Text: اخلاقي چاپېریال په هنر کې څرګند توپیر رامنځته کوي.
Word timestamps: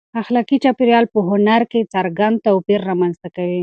اخلاقي 0.21 0.57
چاپېریال 0.63 1.05
په 1.13 1.19
هنر 1.29 1.61
کې 1.71 1.89
څرګند 1.93 2.35
توپیر 2.45 2.79
رامنځته 2.89 3.27
کوي. 3.35 3.59